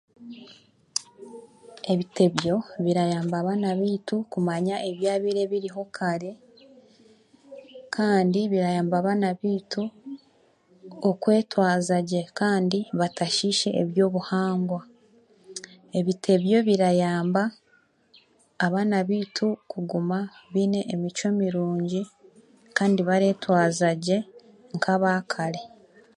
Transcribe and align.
Ebitebyo 1.91 2.55
birayamba 2.83 3.35
abaana 3.39 3.69
baitu 3.79 4.15
kumanya 4.31 4.75
ebyabaire 4.89 5.43
biriho 5.51 5.83
kare 5.97 6.31
kandi 7.95 8.39
birayamba 8.51 8.95
abaana 8.97 9.27
baituokwetwaza 9.39 11.97
gye 12.09 12.23
kandi 12.39 12.79
batashiishe 12.99 13.69
eby'obuhangwa 13.81 14.81
ebitebyo 15.99 16.57
birayamba 16.67 17.43
abaana 18.65 18.97
baitu 19.09 19.47
kuguma 19.71 20.17
baine 20.53 20.79
emicwe 20.93 21.27
mirungi 21.39 22.01
kandi 22.77 22.99
bareetwaza 23.09 23.89
gye 24.05 24.17
nk'abaakare 24.75 25.61